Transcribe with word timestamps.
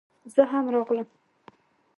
زه 0.33 0.43
هم 0.51 0.65
راغلم 0.73 1.07